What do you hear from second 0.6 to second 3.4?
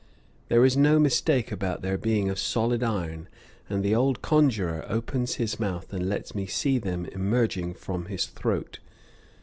is no mistake about their being of solid iron,